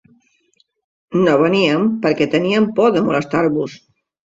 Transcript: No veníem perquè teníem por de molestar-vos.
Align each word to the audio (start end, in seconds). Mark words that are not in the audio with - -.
No 1.27 1.37
veníem 1.43 1.87
perquè 2.09 2.31
teníem 2.37 2.69
por 2.77 2.95
de 2.99 3.09
molestar-vos. 3.13 3.83